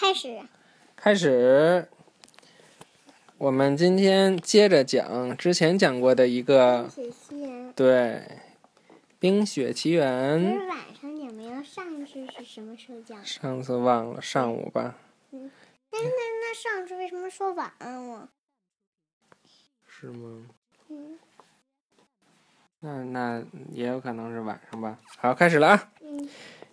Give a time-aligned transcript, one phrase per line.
[0.00, 0.40] 开始。
[0.96, 1.86] 开始。
[3.36, 6.88] 我们今天接着讲之前讲过的一个。
[7.76, 7.86] 对
[9.18, 11.62] 《冰雪奇缘晚上你们要？
[11.62, 13.22] 上次是什么时候讲？
[13.22, 14.96] 上次忘了，上午吧？
[15.30, 18.30] 那那那上次为什么说晚安了？
[19.86, 20.46] 是吗？
[20.88, 21.18] 嗯
[22.80, 24.98] 那那也有可能是晚上吧。
[25.18, 25.92] 好，开始了啊！
[26.00, 26.26] 嗯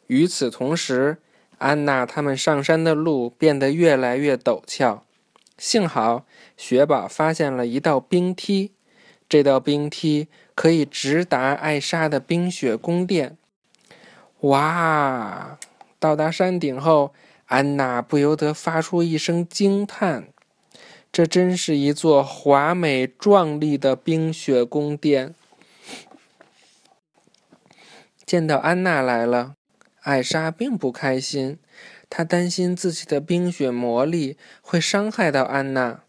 [0.07, 1.17] 与此同时，
[1.57, 5.03] 安娜他们上山的路变得越来越陡峭。
[5.57, 8.73] 幸好雪宝发现了一道冰梯，
[9.27, 13.37] 这道冰梯可以直达艾莎的冰雪宫殿。
[14.41, 15.57] 哇！
[15.99, 17.11] 到达山顶后，
[17.47, 20.27] 安娜不由得发出一声惊叹
[21.11, 25.33] ：“这真是一座华美壮丽的冰雪宫殿！”
[28.23, 29.55] 见到安娜来了，
[30.07, 31.59] 艾莎并不开心，
[32.09, 35.99] 她担心自己的冰雪魔力会伤害到安娜。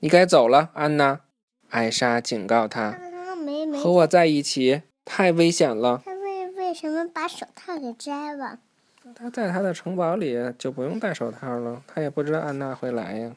[0.00, 1.20] 你该走了，安娜。
[1.68, 6.00] 艾莎警告他她刚刚没：“没和我在一起太危险了。
[6.06, 8.60] 他为为什么把手套给摘了？
[9.14, 13.32] 他在他的城堡里就不用戴手套了，他也不知道安娜会来呀。”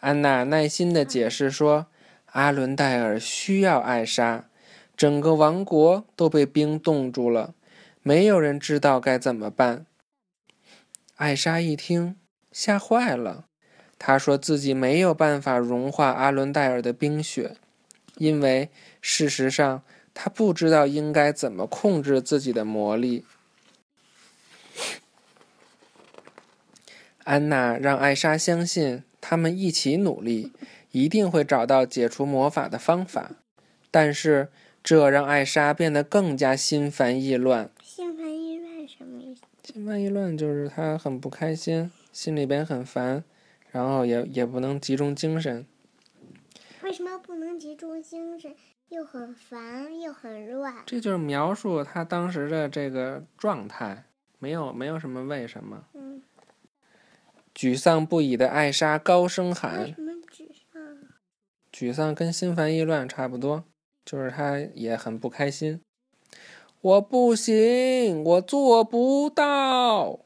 [0.00, 1.86] 安娜耐心的解释说
[2.32, 4.44] ：“阿伦戴尔需要艾莎，
[4.94, 7.54] 整个王国都被冰冻住了，
[8.04, 9.86] 没有人知道该怎么办。”
[11.16, 12.16] 艾莎一听，
[12.52, 13.46] 吓坏了。
[13.98, 17.56] 她说自己没有办法融化阿伦戴尔的冰雪，
[18.18, 23.24] 因为事实上她不知道应该怎么控制自己的魔力。
[27.22, 30.52] 安娜让艾莎相信，他们一起努力，
[30.90, 33.30] 一定会找到解除魔法的方法。
[33.90, 34.50] 但是，
[34.82, 37.70] 这让艾莎变得更加心烦意乱。
[39.64, 43.24] 心烦意乱就是他很不开心，心里边很烦，
[43.70, 45.66] 然后也也不能集中精神。
[46.82, 48.54] 为什么不能集中精神？
[48.90, 50.82] 又很烦，又很乱。
[50.84, 54.04] 这就是描述他当时的这个状态，
[54.38, 55.86] 没有没有什么为什么。
[55.94, 56.22] 嗯，
[57.54, 60.98] 沮丧不已的艾莎高声为喊什么沮丧
[61.72, 63.64] ？：“沮丧跟心烦意乱差不多，
[64.04, 65.80] 就是他也很不开心。
[66.84, 70.20] 我不行，我做不到。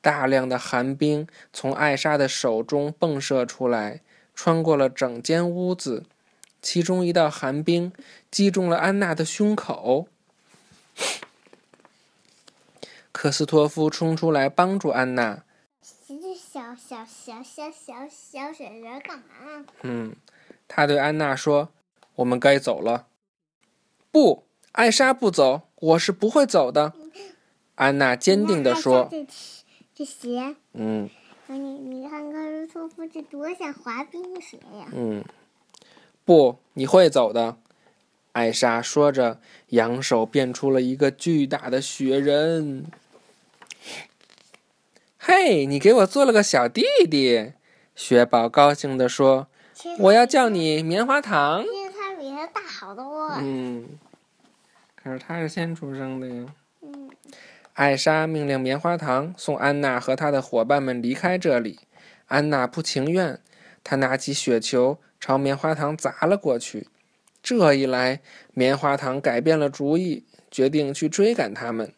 [0.00, 4.00] 大量的寒冰从艾莎的手中迸射出来，
[4.32, 6.04] 穿过了整间屋子。
[6.60, 7.92] 其中一道寒冰
[8.30, 10.06] 击中了安娜的胸口。
[13.10, 15.42] 克斯托夫冲出来帮助安娜。
[16.06, 19.66] 这小小小小小小雪人干嘛？
[19.82, 20.14] 嗯，
[20.68, 21.70] 他对安娜说
[22.14, 23.08] ：“我们该走了。”
[24.12, 26.94] 不，艾莎不走，我是不会走的。
[27.74, 29.26] 安娜坚定地说这
[29.94, 31.08] 这鞋，：“嗯
[31.48, 34.86] 你你看科斯托夫这多像滑冰鞋呀！
[34.94, 35.22] 嗯，
[36.24, 37.56] 不，你会走的。”
[38.32, 39.38] 艾莎说着，
[39.68, 42.86] 扬手变出了一个巨大的雪人。
[45.18, 47.52] 嘿，你给我做了个小弟弟！
[47.94, 49.48] 雪宝高兴地说
[50.00, 53.28] ：“我要叫你棉花糖。”因为他比他大好多。
[53.38, 53.86] 嗯，
[55.02, 56.46] 可是他是先出生的呀。
[56.80, 57.10] 嗯，
[57.74, 61.80] 艾莎命令棉花糖送安娜和她的伙伴们离开这里。
[62.26, 63.40] 安娜不情愿，
[63.82, 66.88] 她拿起雪球朝棉花糖砸了过去。
[67.42, 68.20] 这一来，
[68.54, 71.92] 棉花糖改变了主意，决定去追赶他们。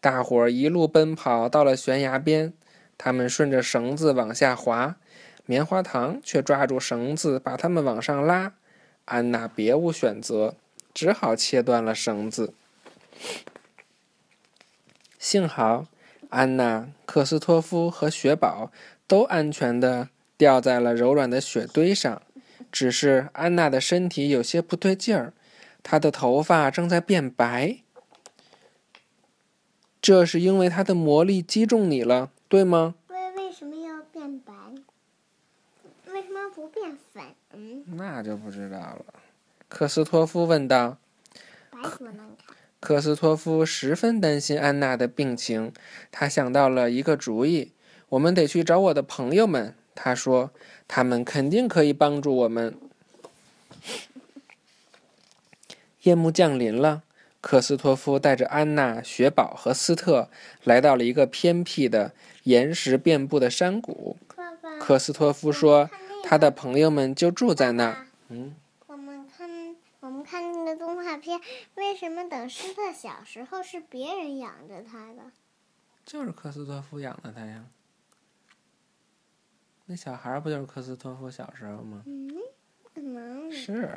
[0.00, 2.52] 大伙儿一路奔跑到了悬崖边，
[2.96, 4.96] 他们顺着绳子往下滑，
[5.44, 8.52] 棉花糖却抓住绳子把他们往上拉。
[9.06, 10.54] 安娜别无选择，
[10.92, 12.54] 只好切断了绳子。
[15.18, 15.86] 幸好，
[16.30, 18.72] 安娜、克斯托夫和雪宝
[19.06, 22.22] 都安全的掉在了柔软的雪堆上。
[22.72, 25.32] 只是安娜的身体有些不对劲儿，
[25.82, 27.78] 她的头发正在变白。
[30.00, 32.94] 这是因为她的魔力击中你了，对吗？
[33.08, 34.54] 为为什么要变白？
[36.06, 37.24] 为什么不变粉？
[37.52, 39.04] 嗯，那就不知道了。
[39.70, 40.98] 克斯托夫问道。
[42.80, 45.72] 克斯托夫十分担心安娜的病情，
[46.10, 47.72] 他想到了一个主意：
[48.10, 49.74] 我们得去找我的朋友们。
[49.94, 50.50] 他说
[50.88, 52.74] ：“他们肯定可以帮助我们。”
[56.02, 57.02] 夜幕降临了，
[57.40, 60.30] 克斯托夫带着安娜、雪宝和斯特
[60.64, 62.12] 来到了一个偏僻的、
[62.44, 64.16] 岩石遍布的山谷。
[64.80, 65.90] 克斯托夫说
[66.24, 68.54] ：“他的朋友们就住在那儿。”嗯，
[70.20, 71.40] 们看那个动画片，
[71.76, 75.32] 为什么等斯特小时候是别人养着他的？
[76.04, 77.64] 就是克斯托夫养的他呀。
[79.86, 82.02] 那小孩不就是科斯托夫小时候吗？
[82.04, 82.30] 嗯，
[82.94, 83.88] 可能是。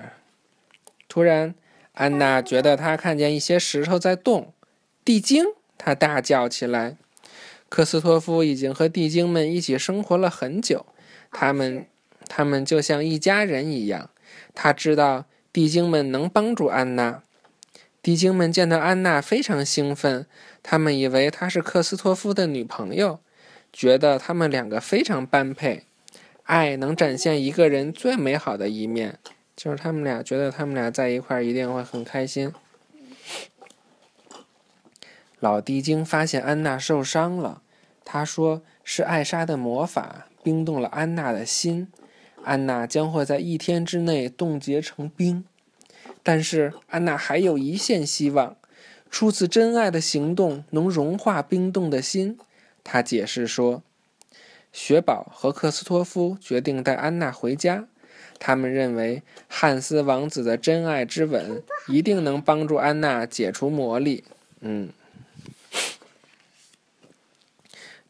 [1.10, 1.54] 突然，
[1.92, 4.54] 安娜觉得她看见一些石头在动，
[5.04, 5.46] 地精！
[5.78, 6.96] 她大叫起来。
[7.68, 10.86] 科斯托夫已经和地精们一起生活了很久，
[11.32, 11.86] 他们，
[12.30, 14.10] 他们就像一家人一样。
[14.56, 17.22] 他知道地精们能帮助安娜。
[18.02, 20.26] 地精们见到安娜非常兴奋，
[20.62, 23.20] 他们以为她是克斯托夫的女朋友，
[23.72, 25.86] 觉得他们两个非常般配。
[26.44, 29.20] 爱能展现一个人最美好的一面，
[29.56, 32.52] 就是他们俩觉得他们俩在一块儿一定会很开心。
[35.40, 37.62] 老地精发现安娜受伤了，
[38.04, 41.88] 他说是艾莎的魔法冰冻了安娜的心，
[42.44, 45.44] 安娜将会在一天之内冻结成冰。
[46.22, 48.56] 但是安娜还有一线希望，
[49.10, 52.38] 初次真爱的行动能融化冰冻的心。
[52.84, 53.84] 她解释说，
[54.72, 57.88] 雪宝和克斯托夫决定带安娜回家，
[58.40, 64.24] 他们认为汉斯王子的真爱之吻一定能帮助安娜解除魔力。
[64.62, 64.90] 嗯，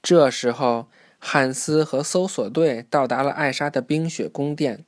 [0.02, 0.88] 这时候
[1.26, 4.84] 汉斯和搜索队到达了艾莎的冰雪宫殿，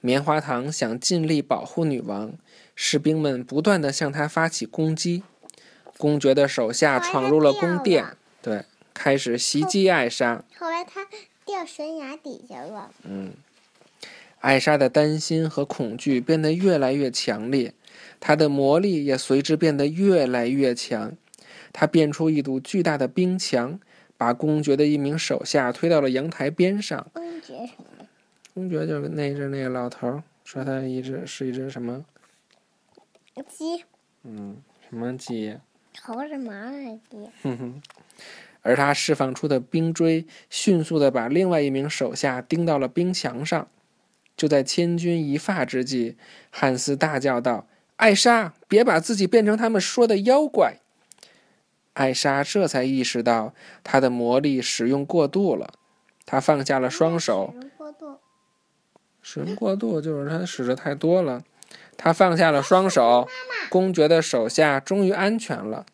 [0.00, 2.32] 棉花糖想尽力保护女王。
[2.74, 5.22] 士兵们不断地向她发起攻击，
[5.96, 8.04] 公爵的手下闯入了宫殿，
[8.42, 10.42] 对，开始袭击艾莎。
[10.58, 11.06] 后来他
[11.44, 12.90] 掉悬崖底下了。
[13.04, 13.34] 嗯，
[14.40, 17.72] 艾莎的担心和恐惧变得越来越强烈，
[18.18, 21.12] 她的魔力也随之变得越来越强。
[21.72, 23.78] 她变出一堵巨大的冰墙，
[24.16, 27.06] 把公爵的一名手下推到了阳台边上。
[27.12, 28.06] 公爵什么？
[28.54, 32.04] 公爵就是那只那个老头说他一只是一只什么？
[33.48, 33.84] 鸡，
[34.22, 34.56] 嗯，
[34.88, 35.58] 什么鸡？
[35.94, 37.30] 头是麻的鸡。
[37.42, 37.82] 哼哼，
[38.62, 43.68] 而他释放出的冰锥迅速的把另外一名手下钉到了冰墙上。
[44.36, 46.16] 就在千钧一发之际，
[46.50, 47.66] 汉斯大叫道
[47.96, 50.76] ：“艾莎，别把自己变成他们说的妖怪！”
[51.96, 55.72] 艾莎这才意识到她的魔力使用过度了，
[56.26, 57.54] 她放下了双手。
[57.54, 58.18] 使用过度。
[59.22, 61.42] 使用过度就是她使的太多了。
[61.96, 63.26] 她放下了双手，
[63.70, 65.86] 公爵的手下终于安全了。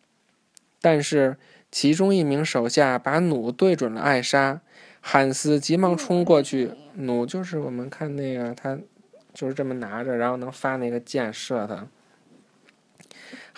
[0.81, 1.37] 但是，
[1.71, 4.59] 其中一名手下把弩对准了艾莎，
[4.99, 6.71] 汉斯急忙冲过去。
[6.95, 8.77] 弩就是我们看那个，他
[9.33, 11.87] 就是这么拿着，然后能发那个箭射他。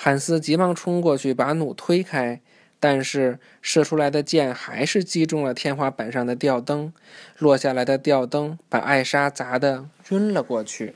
[0.05, 2.39] 汉斯急忙冲过去把弩推开，
[2.79, 6.93] 但是射出来的箭还是击中了天花板上的吊灯，
[7.39, 10.95] 落下来的吊灯把艾莎砸得晕了过去。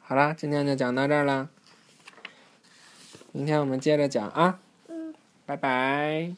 [0.00, 1.50] 好啦，今天就讲到这儿了。
[3.32, 4.58] 明天我们接着讲啊。
[4.88, 5.14] 嗯。
[5.44, 6.34] 拜拜。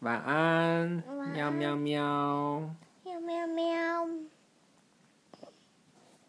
[0.00, 1.02] 晚安。
[1.32, 2.70] 喵喵喵。
[3.04, 4.04] 喵喵喵。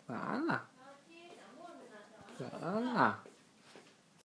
[0.08, 0.64] 晚安啦。
[2.40, 3.24] 晚安了。